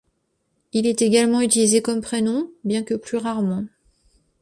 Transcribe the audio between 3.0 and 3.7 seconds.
rarement.